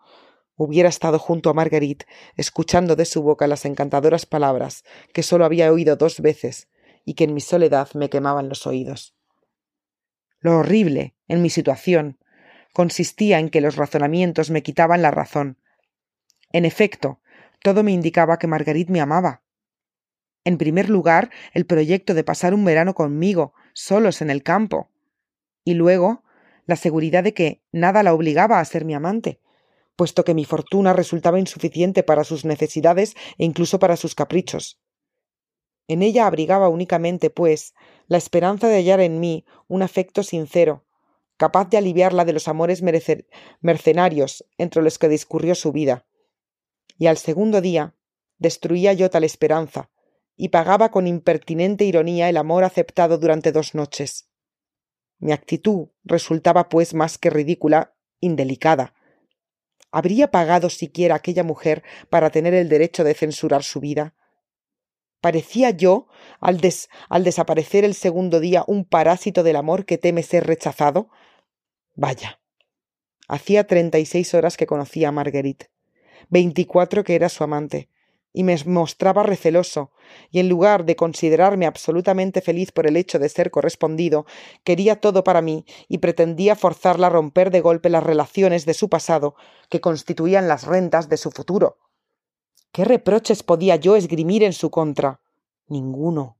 hubiera 0.62 0.88
estado 0.88 1.18
junto 1.18 1.50
a 1.50 1.54
Marguerite, 1.54 2.06
escuchando 2.36 2.96
de 2.96 3.04
su 3.04 3.22
boca 3.22 3.46
las 3.46 3.64
encantadoras 3.64 4.26
palabras 4.26 4.84
que 5.12 5.22
sólo 5.22 5.44
había 5.44 5.72
oído 5.72 5.96
dos 5.96 6.20
veces 6.20 6.68
y 7.04 7.14
que 7.14 7.24
en 7.24 7.34
mi 7.34 7.40
soledad 7.40 7.88
me 7.94 8.10
quemaban 8.10 8.48
los 8.48 8.66
oídos. 8.66 9.14
Lo 10.40 10.58
horrible, 10.58 11.14
en 11.28 11.42
mi 11.42 11.50
situación, 11.50 12.18
consistía 12.72 13.38
en 13.38 13.48
que 13.48 13.60
los 13.60 13.76
razonamientos 13.76 14.50
me 14.50 14.62
quitaban 14.62 15.02
la 15.02 15.10
razón. 15.10 15.58
En 16.52 16.64
efecto, 16.64 17.20
todo 17.62 17.82
me 17.82 17.92
indicaba 17.92 18.38
que 18.38 18.46
Marguerite 18.46 18.92
me 18.92 19.00
amaba. 19.00 19.42
En 20.44 20.58
primer 20.58 20.90
lugar, 20.90 21.30
el 21.52 21.66
proyecto 21.66 22.14
de 22.14 22.24
pasar 22.24 22.54
un 22.54 22.64
verano 22.64 22.94
conmigo, 22.94 23.54
solos 23.72 24.20
en 24.20 24.30
el 24.30 24.42
campo. 24.42 24.90
Y 25.64 25.74
luego, 25.74 26.24
la 26.66 26.76
seguridad 26.76 27.22
de 27.22 27.34
que 27.34 27.62
nada 27.70 28.02
la 28.02 28.14
obligaba 28.14 28.58
a 28.58 28.64
ser 28.64 28.84
mi 28.84 28.94
amante, 28.94 29.40
puesto 29.96 30.24
que 30.24 30.34
mi 30.34 30.44
fortuna 30.44 30.92
resultaba 30.92 31.38
insuficiente 31.38 32.02
para 32.02 32.24
sus 32.24 32.44
necesidades 32.44 33.14
e 33.38 33.44
incluso 33.44 33.78
para 33.78 33.96
sus 33.96 34.14
caprichos. 34.14 34.80
En 35.88 36.02
ella 36.02 36.26
abrigaba 36.26 36.68
únicamente, 36.68 37.30
pues, 37.30 37.74
la 38.06 38.16
esperanza 38.16 38.68
de 38.68 38.76
hallar 38.76 39.00
en 39.00 39.20
mí 39.20 39.44
un 39.68 39.82
afecto 39.82 40.22
sincero, 40.22 40.84
capaz 41.36 41.68
de 41.70 41.76
aliviarla 41.76 42.24
de 42.24 42.32
los 42.32 42.48
amores 42.48 42.82
mercenarios 43.60 44.44
entre 44.58 44.82
los 44.82 44.98
que 44.98 45.08
discurrió 45.08 45.54
su 45.54 45.72
vida. 45.72 46.06
Y 46.98 47.08
al 47.08 47.16
segundo 47.16 47.60
día 47.60 47.94
destruía 48.38 48.92
yo 48.92 49.10
tal 49.10 49.24
esperanza, 49.24 49.90
y 50.36 50.48
pagaba 50.48 50.90
con 50.90 51.06
impertinente 51.06 51.84
ironía 51.84 52.28
el 52.28 52.36
amor 52.36 52.64
aceptado 52.64 53.18
durante 53.18 53.52
dos 53.52 53.74
noches. 53.74 54.28
Mi 55.18 55.32
actitud 55.32 55.88
resultaba, 56.04 56.68
pues, 56.68 56.94
más 56.94 57.18
que 57.18 57.30
ridícula, 57.30 57.94
indelicada. 58.20 58.94
¿Habría 59.92 60.30
pagado 60.30 60.70
siquiera 60.70 61.14
aquella 61.14 61.44
mujer 61.44 61.84
para 62.08 62.30
tener 62.30 62.54
el 62.54 62.70
derecho 62.70 63.04
de 63.04 63.14
censurar 63.14 63.62
su 63.62 63.78
vida? 63.78 64.14
¿Parecía 65.20 65.70
yo, 65.70 66.08
al, 66.40 66.60
desaparecer 66.60 67.84
el 67.84 67.94
segundo 67.94 68.40
día, 68.40 68.64
un 68.66 68.84
parásito 68.84 69.42
del 69.44 69.56
amor 69.56 69.84
que 69.84 69.98
teme 69.98 70.22
ser 70.24 70.46
rechazado? 70.46 71.10
Vaya. 71.94 72.40
Hacía 73.28 73.66
treinta 73.66 73.98
y 74.00 74.06
seis 74.06 74.34
horas 74.34 74.56
que 74.56 74.66
conocía 74.66 75.08
a 75.08 75.12
Marguerite, 75.12 75.70
veinticuatro 76.28 77.04
que 77.04 77.14
era 77.14 77.28
su 77.28 77.44
amante, 77.44 77.88
y 78.32 78.44
me 78.44 78.56
mostraba 78.64 79.22
receloso, 79.22 79.90
y 80.30 80.40
en 80.40 80.48
lugar 80.48 80.84
de 80.84 80.96
considerarme 80.96 81.66
absolutamente 81.66 82.40
feliz 82.40 82.72
por 82.72 82.86
el 82.86 82.96
hecho 82.96 83.18
de 83.18 83.28
ser 83.28 83.50
correspondido, 83.50 84.26
quería 84.64 85.00
todo 85.00 85.22
para 85.22 85.42
mí 85.42 85.64
y 85.88 85.98
pretendía 85.98 86.56
forzarla 86.56 87.08
a 87.08 87.10
romper 87.10 87.50
de 87.50 87.60
golpe 87.60 87.90
las 87.90 88.02
relaciones 88.02 88.64
de 88.64 88.74
su 88.74 88.88
pasado, 88.88 89.34
que 89.68 89.80
constituían 89.80 90.48
las 90.48 90.64
rentas 90.64 91.08
de 91.08 91.16
su 91.18 91.30
futuro. 91.30 91.78
¿Qué 92.72 92.84
reproches 92.84 93.42
podía 93.42 93.76
yo 93.76 93.96
esgrimir 93.96 94.42
en 94.42 94.54
su 94.54 94.70
contra? 94.70 95.20
Ninguno. 95.66 96.38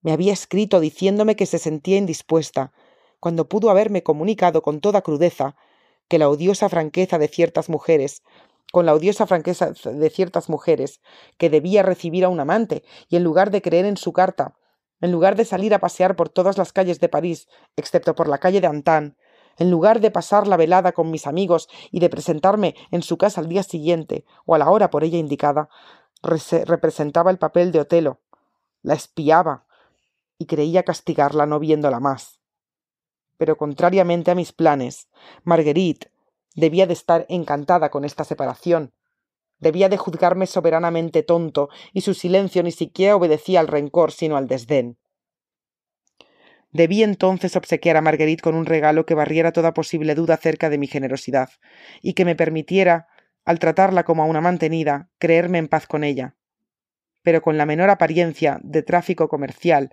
Me 0.00 0.12
había 0.12 0.32
escrito 0.32 0.80
diciéndome 0.80 1.36
que 1.36 1.46
se 1.46 1.58
sentía 1.58 1.98
indispuesta, 1.98 2.72
cuando 3.20 3.48
pudo 3.48 3.70
haberme 3.70 4.02
comunicado 4.02 4.62
con 4.62 4.80
toda 4.80 5.02
crudeza 5.02 5.54
que 6.08 6.18
la 6.18 6.28
odiosa 6.28 6.68
franqueza 6.68 7.18
de 7.18 7.28
ciertas 7.28 7.68
mujeres 7.68 8.22
con 8.72 8.86
la 8.86 8.94
odiosa 8.94 9.26
franqueza 9.26 9.70
de 9.70 10.10
ciertas 10.10 10.48
mujeres, 10.48 11.00
que 11.36 11.50
debía 11.50 11.82
recibir 11.82 12.24
a 12.24 12.30
un 12.30 12.40
amante, 12.40 12.82
y 13.08 13.16
en 13.16 13.22
lugar 13.22 13.50
de 13.50 13.62
creer 13.62 13.84
en 13.84 13.98
su 13.98 14.12
carta, 14.12 14.56
en 15.00 15.12
lugar 15.12 15.36
de 15.36 15.44
salir 15.44 15.74
a 15.74 15.78
pasear 15.78 16.16
por 16.16 16.30
todas 16.30 16.56
las 16.56 16.72
calles 16.72 16.98
de 16.98 17.10
París, 17.10 17.48
excepto 17.76 18.14
por 18.14 18.28
la 18.28 18.38
calle 18.38 18.62
de 18.62 18.66
Antán, 18.66 19.18
en 19.58 19.70
lugar 19.70 20.00
de 20.00 20.10
pasar 20.10 20.48
la 20.48 20.56
velada 20.56 20.92
con 20.92 21.10
mis 21.10 21.26
amigos 21.26 21.68
y 21.90 22.00
de 22.00 22.08
presentarme 22.08 22.74
en 22.90 23.02
su 23.02 23.18
casa 23.18 23.42
al 23.42 23.48
día 23.48 23.62
siguiente 23.62 24.24
o 24.46 24.54
a 24.54 24.58
la 24.58 24.70
hora 24.70 24.88
por 24.88 25.04
ella 25.04 25.18
indicada, 25.18 25.68
representaba 26.22 27.30
el 27.30 27.38
papel 27.38 27.72
de 27.72 27.80
Otelo, 27.80 28.20
la 28.80 28.94
espiaba 28.94 29.66
y 30.38 30.46
creía 30.46 30.82
castigarla 30.84 31.44
no 31.44 31.58
viéndola 31.58 32.00
más. 32.00 32.40
Pero 33.36 33.58
contrariamente 33.58 34.30
a 34.30 34.34
mis 34.34 34.52
planes, 34.52 35.08
Marguerite, 35.44 36.11
Debía 36.54 36.86
de 36.86 36.92
estar 36.92 37.24
encantada 37.28 37.90
con 37.90 38.04
esta 38.04 38.24
separación. 38.24 38.92
Debía 39.58 39.88
de 39.88 39.96
juzgarme 39.96 40.46
soberanamente 40.46 41.22
tonto, 41.22 41.70
y 41.92 42.02
su 42.02 42.14
silencio 42.14 42.62
ni 42.62 42.72
siquiera 42.72 43.16
obedecía 43.16 43.60
al 43.60 43.68
rencor, 43.68 44.12
sino 44.12 44.36
al 44.36 44.48
desdén. 44.48 44.98
Debí 46.72 47.02
entonces 47.02 47.54
obsequiar 47.56 47.96
a 47.96 48.00
Marguerite 48.00 48.42
con 48.42 48.54
un 48.54 48.66
regalo 48.66 49.06
que 49.06 49.14
barriera 49.14 49.52
toda 49.52 49.74
posible 49.74 50.14
duda 50.14 50.34
acerca 50.34 50.68
de 50.68 50.78
mi 50.78 50.86
generosidad, 50.86 51.50
y 52.02 52.14
que 52.14 52.24
me 52.24 52.36
permitiera, 52.36 53.08
al 53.44 53.58
tratarla 53.58 54.04
como 54.04 54.22
a 54.22 54.26
una 54.26 54.40
mantenida, 54.40 55.08
creerme 55.18 55.58
en 55.58 55.68
paz 55.68 55.86
con 55.86 56.04
ella. 56.04 56.34
Pero 57.22 57.40
con 57.40 57.56
la 57.56 57.66
menor 57.66 57.88
apariencia 57.88 58.58
de 58.62 58.82
tráfico 58.82 59.28
comercial, 59.28 59.90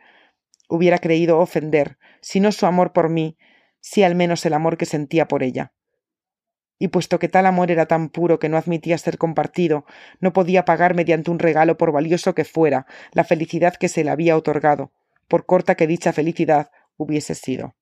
hubiera 0.68 0.98
creído 0.98 1.40
ofender, 1.40 1.98
si 2.22 2.40
no 2.40 2.52
su 2.52 2.66
amor 2.66 2.92
por 2.92 3.10
mí, 3.10 3.38
si 3.82 4.04
al 4.04 4.16
menos 4.16 4.46
el 4.46 4.54
amor 4.54 4.78
que 4.78 4.86
sentía 4.86 5.28
por 5.28 5.44
ella 5.44 5.74
y 6.80 6.88
puesto 6.88 7.20
que 7.20 7.28
tal 7.28 7.46
amor 7.46 7.70
era 7.70 7.86
tan 7.86 8.10
puro 8.10 8.40
que 8.40 8.50
no 8.50 8.58
admitía 8.58 8.98
ser 8.98 9.18
compartido, 9.18 9.86
no 10.22 10.34
podía 10.34 10.66
pagar 10.66 10.96
mediante 10.96 11.30
un 11.30 11.38
regalo 11.38 11.78
por 11.78 11.92
valioso 11.92 12.34
que 12.34 12.46
fuera 12.46 12.88
la 13.12 13.26
felicidad 13.26 13.76
que 13.76 13.90
se 13.90 14.04
le 14.04 14.10
había 14.10 14.38
otorgado, 14.38 14.94
por 15.28 15.46
corta 15.46 15.76
que 15.76 15.86
dicha 15.86 16.14
felicidad 16.14 16.72
hubiese 16.98 17.36
sido. 17.36 17.76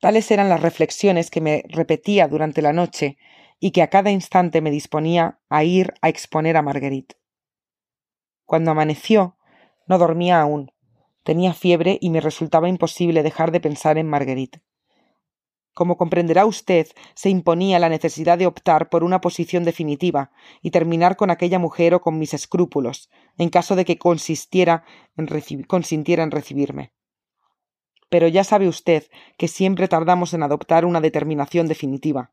Tales 0.00 0.30
eran 0.30 0.48
las 0.48 0.62
reflexiones 0.62 1.30
que 1.30 1.40
me 1.40 1.64
repetía 1.68 2.28
durante 2.28 2.62
la 2.62 2.72
noche 2.72 3.18
y 3.60 3.72
que 3.72 3.82
a 3.82 3.88
cada 3.88 4.10
instante 4.10 4.60
me 4.60 4.70
disponía 4.70 5.38
a 5.48 5.64
ir 5.64 5.94
a 6.00 6.08
exponer 6.08 6.56
a 6.56 6.62
Marguerite. 6.62 7.16
Cuando 8.44 8.70
amaneció, 8.70 9.36
no 9.86 9.98
dormía 9.98 10.40
aún, 10.40 10.72
tenía 11.22 11.54
fiebre 11.54 11.98
y 12.00 12.10
me 12.10 12.20
resultaba 12.20 12.68
imposible 12.68 13.22
dejar 13.22 13.52
de 13.52 13.60
pensar 13.60 13.98
en 13.98 14.08
Marguerite. 14.08 14.62
Como 15.74 15.96
comprenderá 15.96 16.44
usted, 16.44 16.86
se 17.14 17.30
imponía 17.30 17.78
la 17.78 17.88
necesidad 17.88 18.36
de 18.36 18.46
optar 18.46 18.90
por 18.90 19.04
una 19.04 19.22
posición 19.22 19.64
definitiva 19.64 20.30
y 20.60 20.70
terminar 20.70 21.16
con 21.16 21.30
aquella 21.30 21.58
mujer 21.58 21.94
o 21.94 22.00
con 22.02 22.18
mis 22.18 22.34
escrúpulos, 22.34 23.10
en 23.38 23.48
caso 23.48 23.74
de 23.74 23.86
que 23.86 23.98
consistiera 23.98 24.84
en 25.16 25.28
consintiera 25.66 26.22
en 26.22 26.30
recibirme. 26.30 26.92
Pero 28.10 28.28
ya 28.28 28.44
sabe 28.44 28.68
usted 28.68 29.04
que 29.38 29.48
siempre 29.48 29.88
tardamos 29.88 30.34
en 30.34 30.42
adoptar 30.42 30.84
una 30.84 31.00
determinación 31.00 31.68
definitiva. 31.68 32.32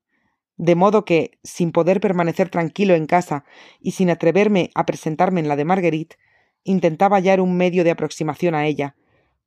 De 0.57 0.75
modo 0.75 1.05
que, 1.05 1.39
sin 1.41 1.71
poder 1.71 2.01
permanecer 2.01 2.49
tranquilo 2.49 2.93
en 2.93 3.05
casa 3.05 3.45
y 3.79 3.91
sin 3.91 4.09
atreverme 4.09 4.71
a 4.75 4.85
presentarme 4.85 5.39
en 5.39 5.47
la 5.47 5.55
de 5.55 5.63
Marguerite, 5.63 6.17
intentaba 6.65 7.15
hallar 7.15 7.39
un 7.39 7.55
medio 7.55 7.85
de 7.85 7.91
aproximación 7.91 8.55
a 8.55 8.67
ella, 8.67 8.97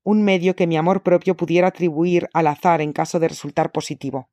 un 0.04 0.22
medio 0.22 0.56
que 0.56 0.66
mi 0.66 0.76
amor 0.76 1.02
propio 1.02 1.36
pudiera 1.36 1.68
atribuir 1.68 2.28
al 2.32 2.46
azar 2.46 2.80
en 2.80 2.92
caso 2.92 3.20
de 3.20 3.28
resultar 3.28 3.72
positivo. 3.72 4.28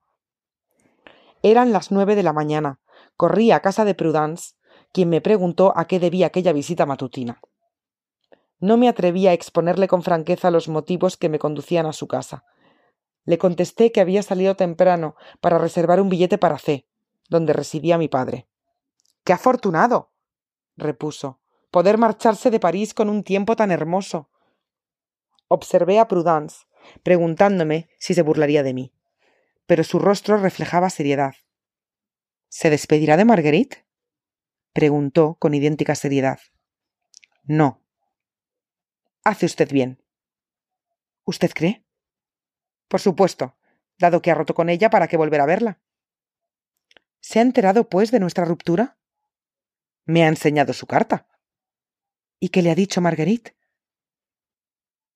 Eran 1.43 1.71
las 1.71 1.91
nueve 1.91 2.15
de 2.15 2.23
la 2.23 2.33
mañana. 2.33 2.79
Corrí 3.15 3.51
a 3.51 3.61
casa 3.61 3.85
de 3.85 3.95
Prudence, 3.95 4.55
quien 4.91 5.09
me 5.09 5.21
preguntó 5.21 5.73
a 5.75 5.85
qué 5.85 5.99
debía 5.99 6.27
aquella 6.27 6.53
visita 6.53 6.85
matutina. 6.85 7.39
No 8.59 8.75
me 8.75 8.89
atreví 8.89 9.27
a 9.27 9.33
exponerle 9.33 9.87
con 9.87 10.03
franqueza 10.03 10.51
los 10.51 10.67
motivos 10.67 11.15
que 11.15 11.29
me 11.29 11.39
conducían 11.39 11.85
a 11.85 11.93
su 11.93 12.07
casa. 12.07 12.43
Le 13.23 13.37
contesté 13.37 13.91
que 13.91 14.01
había 14.01 14.23
salido 14.23 14.55
temprano 14.55 15.15
para 15.39 15.57
reservar 15.57 16.01
un 16.01 16.09
billete 16.09 16.37
para 16.37 16.57
C, 16.57 16.87
donde 17.29 17.53
residía 17.53 17.97
mi 17.97 18.07
padre. 18.07 18.47
¡Qué 19.23 19.33
afortunado! 19.33 20.11
repuso. 20.75 21.39
poder 21.71 21.97
marcharse 21.97 22.49
de 22.49 22.59
París 22.59 22.93
con 22.93 23.09
un 23.09 23.23
tiempo 23.23 23.55
tan 23.55 23.69
hermoso. 23.71 24.29
Observé 25.49 25.97
a 25.97 26.07
Prudence, 26.07 26.67
preguntándome 27.01 27.89
si 27.97 28.13
se 28.13 28.21
burlaría 28.21 28.61
de 28.61 28.75
mí. 28.75 28.93
Pero 29.65 29.83
su 29.83 29.97
rostro 29.97 30.37
reflejaba 30.37 30.91
seriedad. 30.91 31.33
¿Se 32.49 32.69
despedirá 32.69 33.17
de 33.17 33.25
Marguerite? 33.25 33.87
preguntó 34.73 35.35
con 35.39 35.55
idéntica 35.55 35.95
seriedad. 35.95 36.39
No. 37.43 37.83
Hace 39.23 39.47
usted 39.47 39.71
bien. 39.71 40.03
¿Usted 41.25 41.51
cree? 41.51 41.83
Por 42.87 42.99
supuesto, 42.99 43.57
dado 43.97 44.21
que 44.21 44.29
ha 44.29 44.35
roto 44.35 44.53
con 44.53 44.69
ella, 44.69 44.91
¿para 44.91 45.07
qué 45.07 45.17
volver 45.17 45.41
a 45.41 45.47
verla? 45.47 45.81
¿Se 47.21 47.39
ha 47.39 47.41
enterado, 47.41 47.89
pues, 47.89 48.11
de 48.11 48.19
nuestra 48.19 48.45
ruptura? 48.45 48.99
Me 50.05 50.23
ha 50.23 50.27
enseñado 50.27 50.73
su 50.73 50.85
carta. 50.85 51.27
¿Y 52.39 52.49
qué 52.49 52.61
le 52.61 52.69
ha 52.69 52.75
dicho 52.75 53.01
Marguerite? 53.01 53.58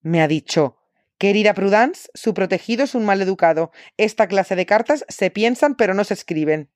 Me 0.03 0.21
ha 0.21 0.27
dicho 0.27 0.77
Querida 1.17 1.53
Prudence, 1.53 2.09
su 2.13 2.33
protegido 2.33 2.83
es 2.83 2.95
un 2.95 3.05
mal 3.05 3.21
educado. 3.21 3.71
Esta 3.95 4.27
clase 4.27 4.57
de 4.57 4.65
cartas 4.65 5.05
se 5.07 5.31
piensan 5.31 5.75
pero 5.75 5.93
no 5.93 6.03
se 6.03 6.13
escriben. 6.13 6.69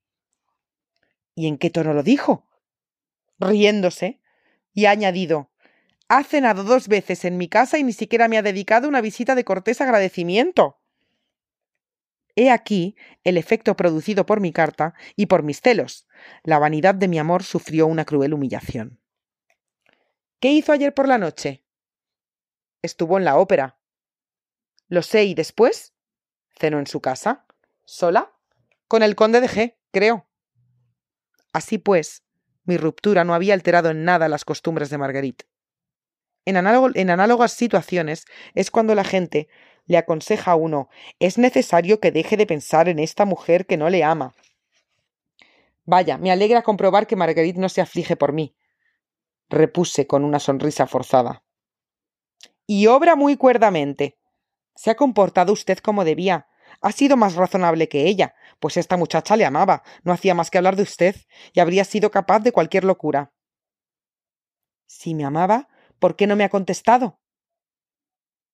¿Y 1.36 1.48
en 1.48 1.58
qué 1.58 1.70
tono 1.70 1.94
lo 1.94 2.02
dijo? 2.02 2.48
Riéndose. 3.38 4.22
Y 4.74 4.86
ha 4.86 4.92
añadido 4.92 5.52
Ha 6.08 6.24
cenado 6.24 6.64
dos 6.64 6.88
veces 6.88 7.26
en 7.26 7.36
mi 7.36 7.50
casa 7.50 7.78
y 7.78 7.84
ni 7.84 7.92
siquiera 7.92 8.30
me 8.30 8.38
ha 8.38 8.42
dedicado 8.42 8.88
una 8.88 9.02
visita 9.02 9.36
de 9.36 9.44
cortés 9.44 9.82
agradecimiento. 9.82 10.80
He 12.38 12.50
aquí 12.50 12.96
el 13.26 13.36
efecto 13.36 13.76
producido 13.76 14.26
por 14.26 14.40
mi 14.40 14.54
carta 14.54 14.94
y 15.18 15.26
por 15.26 15.44
mis 15.44 15.60
celos. 15.60 16.08
La 16.44 16.60
vanidad 16.60 16.96
de 16.96 17.10
mi 17.10 17.20
amor 17.20 17.44
sufrió 17.44 17.88
una 17.88 18.06
cruel 18.06 18.34
humillación. 18.34 19.02
¿Qué 20.40 20.52
hizo 20.52 20.72
ayer 20.72 20.94
por 20.94 21.10
la 21.10 21.18
noche? 21.18 21.67
Estuvo 22.88 23.18
en 23.18 23.26
la 23.26 23.38
ópera. 23.38 23.78
Lo 24.88 25.02
sé, 25.02 25.26
¿y 25.26 25.34
después? 25.34 25.94
Cenó 26.58 26.80
en 26.80 26.88
su 26.88 27.02
casa. 27.02 27.46
¿Sola? 27.84 28.32
Con 28.88 29.04
el 29.04 29.18
conde 29.18 29.42
de 29.42 29.50
G, 29.50 29.76
creo. 29.92 30.26
Así 31.52 31.80
pues, 31.80 32.24
mi 32.64 32.78
ruptura 32.78 33.26
no 33.26 33.34
había 33.34 33.54
alterado 33.54 33.90
en 33.90 34.06
nada 34.06 34.30
las 34.30 34.46
costumbres 34.46 34.90
de 34.90 34.98
Marguerite. 34.98 35.50
En, 36.46 36.56
análogas 36.56 37.52
situaciones 37.52 38.24
es 38.56 38.72
cuando 38.72 38.96
la 38.96 39.04
gente 39.04 39.50
le 39.86 39.98
aconseja 39.98 40.52
a 40.52 40.56
uno 40.56 40.88
es 41.20 41.38
necesario 41.38 42.00
que 42.00 42.14
deje 42.14 42.38
de 42.38 42.46
pensar 42.46 42.88
en 42.88 43.00
esta 43.00 43.26
mujer 43.26 43.66
que 43.66 43.76
no 43.76 43.90
le 43.90 44.06
ama. 44.06 44.34
Vaya, 45.84 46.18
me 46.18 46.32
alegra 46.32 46.62
comprobar 46.62 47.06
que 47.06 47.18
Marguerite 47.18 47.60
no 47.60 47.68
se 47.68 47.82
aflige 47.82 48.16
por 48.16 48.32
mí, 48.32 48.56
repuse 49.50 50.08
con 50.08 50.24
una 50.24 50.40
sonrisa 50.40 50.88
forzada. 50.88 51.44
Y 52.68 52.88
obra 52.88 53.16
muy 53.16 53.38
cuerdamente. 53.38 54.18
Se 54.76 54.92
ha 54.92 54.96
comportado 54.96 55.54
usted 55.54 55.78
como 55.78 56.04
debía. 56.04 56.48
Ha 56.82 56.92
sido 56.92 57.16
más 57.16 57.36
razonable 57.36 57.88
que 57.88 58.08
ella, 58.08 58.36
pues 58.60 58.76
esta 58.76 58.98
muchacha 58.98 59.38
le 59.38 59.46
amaba, 59.46 59.84
no 60.04 60.12
hacía 60.12 60.36
más 60.36 60.52
que 60.52 60.58
hablar 60.58 60.76
de 60.76 60.84
usted, 60.84 61.16
y 61.54 61.62
habría 61.62 61.86
sido 61.86 62.12
capaz 62.12 62.42
de 62.42 62.52
cualquier 62.52 62.84
locura. 62.84 63.32
Si 64.86 65.16
me 65.16 65.24
amaba, 65.24 65.70
¿por 65.98 66.18
qué 66.18 66.28
no 66.28 66.36
me 66.36 66.44
ha 66.44 66.50
contestado? 66.50 67.20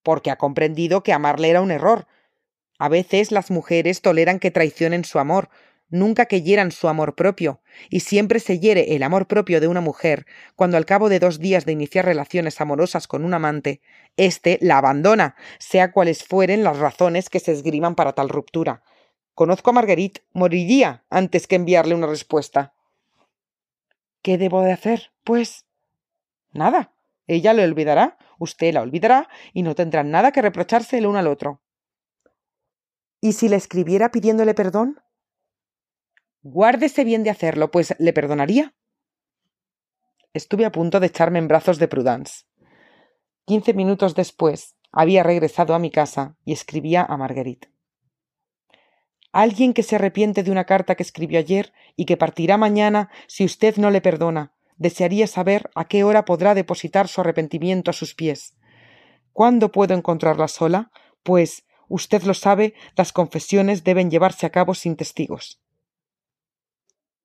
Porque 0.04 0.30
ha 0.30 0.38
comprendido 0.38 1.02
que 1.02 1.12
amarle 1.12 1.50
era 1.50 1.62
un 1.62 1.72
error. 1.72 2.08
A 2.78 2.90
veces 2.90 3.32
las 3.32 3.50
mujeres 3.50 4.02
toleran 4.02 4.40
que 4.40 4.52
traicionen 4.52 5.06
su 5.06 5.18
amor, 5.18 5.50
nunca 5.94 6.26
que 6.26 6.42
hieran 6.42 6.72
su 6.72 6.90
amor 6.90 7.16
propio, 7.16 7.62
y 7.90 8.02
siempre 8.02 8.40
se 8.40 8.60
hiere 8.60 8.96
el 8.96 9.04
amor 9.04 9.28
propio 9.28 9.62
de 9.62 9.68
una 9.68 9.80
mujer 9.80 10.26
cuando 10.56 10.76
al 10.76 10.86
cabo 10.86 11.08
de 11.08 11.20
dos 11.20 11.40
días 11.40 11.66
de 11.66 11.72
iniciar 11.72 12.06
relaciones 12.06 12.60
amorosas 12.60 13.08
con 13.08 13.24
un 13.24 13.34
amante, 13.34 13.80
éste 14.18 14.58
la 14.60 14.80
abandona, 14.80 15.36
sea 15.60 15.92
cuales 15.92 16.24
fueren 16.24 16.64
las 16.64 16.80
razones 16.80 17.30
que 17.30 17.40
se 17.40 17.52
esgriman 17.52 17.94
para 17.96 18.14
tal 18.14 18.30
ruptura. 18.30 18.82
Conozco 19.36 19.70
a 19.70 19.74
Marguerite, 19.74 20.24
moriría 20.34 21.06
antes 21.10 21.46
que 21.46 21.56
enviarle 21.56 21.94
una 21.94 22.08
respuesta. 22.08 22.74
¿Qué 24.24 24.38
debo 24.40 24.62
de 24.62 24.72
hacer, 24.72 25.12
pues? 25.24 25.66
Nada. 26.52 26.92
Ella 27.28 27.54
le 27.54 27.64
olvidará, 27.64 28.18
usted 28.40 28.74
la 28.74 28.82
olvidará, 28.82 29.30
y 29.54 29.62
no 29.62 29.76
tendrán 29.76 30.12
nada 30.12 30.32
que 30.32 30.42
reprocharse 30.42 30.98
el 30.98 31.06
uno 31.06 31.20
al 31.20 31.28
otro. 31.28 31.62
¿Y 33.22 33.34
si 33.34 33.48
le 33.48 33.56
escribiera 33.56 34.12
pidiéndole 34.12 34.54
perdón? 34.54 35.00
Guárdese 36.44 37.06
bien 37.06 37.24
de 37.24 37.30
hacerlo, 37.30 37.72
pues 37.72 37.96
le 38.00 38.12
perdonaría. 38.12 38.76
Estuve 40.34 40.66
a 40.66 40.74
punto 40.74 41.00
de 41.00 41.08
echarme 41.08 41.40
en 41.40 41.48
brazos 41.48 41.80
de 41.80 41.88
Prudence. 41.88 42.44
Quince 43.46 43.74
minutos 43.74 44.14
después 44.14 44.76
había 44.92 45.24
regresado 45.24 45.74
a 45.74 45.80
mi 45.80 45.90
casa 45.90 46.36
y 46.44 46.52
escribía 46.52 47.02
a 47.02 47.16
Marguerite. 47.16 47.72
Alguien 49.32 49.74
que 49.74 49.84
se 49.84 49.96
arrepiente 49.96 50.44
de 50.44 50.52
una 50.52 50.66
carta 50.66 50.96
que 50.96 51.04
escribió 51.04 51.40
ayer 51.40 51.72
y 51.96 52.06
que 52.06 52.18
partirá 52.18 52.58
mañana 52.58 53.10
si 53.28 53.46
usted 53.46 53.78
no 53.78 53.90
le 53.90 54.02
perdona. 54.02 54.54
Desearía 54.76 55.28
saber 55.28 55.72
a 55.76 55.86
qué 55.86 56.04
hora 56.04 56.26
podrá 56.26 56.56
depositar 56.56 57.08
su 57.08 57.22
arrepentimiento 57.22 57.90
a 57.90 57.94
sus 57.94 58.16
pies. 58.16 58.58
¿Cuándo 59.32 59.72
puedo 59.72 59.96
encontrarla 59.96 60.50
sola? 60.50 60.92
Pues, 61.24 61.66
usted 61.88 62.24
lo 62.24 62.34
sabe, 62.34 62.74
las 62.98 63.14
confesiones 63.14 63.86
deben 63.86 64.12
llevarse 64.12 64.46
a 64.46 64.50
cabo 64.52 64.74
sin 64.74 64.98
testigos. 64.98 65.63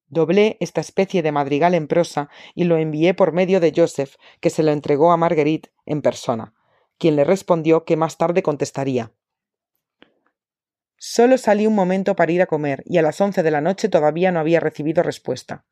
Doblé 0.08 0.56
esta 0.60 0.80
especie 0.80 1.22
de 1.22 1.32
madrigal 1.32 1.74
en 1.74 1.86
prosa 1.86 2.30
y 2.54 2.64
lo 2.64 2.78
envié 2.78 3.14
por 3.14 3.32
medio 3.32 3.60
de 3.60 3.72
Joseph, 3.74 4.14
que 4.40 4.50
se 4.50 4.62
lo 4.62 4.72
entregó 4.72 5.12
a 5.12 5.16
Marguerite 5.16 5.70
en 5.84 6.00
persona, 6.00 6.54
quien 6.96 7.16
le 7.16 7.24
respondió 7.24 7.84
que 7.84 7.96
más 7.96 8.16
tarde 8.16 8.42
contestaría. 8.42 9.12
Solo 10.96 11.38
salí 11.38 11.66
un 11.66 11.74
momento 11.74 12.16
para 12.16 12.32
ir 12.32 12.42
a 12.42 12.46
comer 12.46 12.82
y 12.86 12.98
a 12.98 13.02
las 13.02 13.20
once 13.20 13.42
de 13.42 13.50
la 13.50 13.60
noche 13.60 13.88
todavía 13.88 14.32
no 14.32 14.40
había 14.40 14.60
recibido 14.60 15.02
respuesta. 15.02 15.64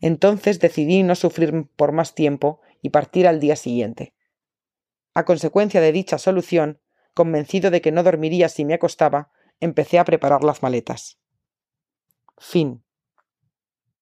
Entonces 0.00 0.58
decidí 0.58 1.02
no 1.02 1.14
sufrir 1.14 1.66
por 1.76 1.92
más 1.92 2.14
tiempo 2.14 2.60
y 2.80 2.90
partir 2.90 3.26
al 3.28 3.40
día 3.40 3.56
siguiente. 3.56 4.14
A 5.12 5.24
consecuencia 5.24 5.80
de 5.80 5.92
dicha 5.92 6.16
solución, 6.16 6.80
convencido 7.12 7.70
de 7.70 7.82
que 7.82 7.92
no 7.92 8.02
dormiría 8.02 8.48
si 8.48 8.64
me 8.64 8.74
acostaba, 8.74 9.30
empecé 9.58 9.98
a 9.98 10.04
preparar 10.04 10.44
las 10.44 10.62
maletas. 10.62 11.18
Fin. 12.38 12.82